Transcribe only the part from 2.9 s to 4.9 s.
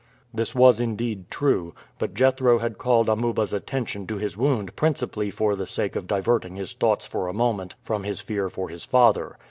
Amuba's attention to his wound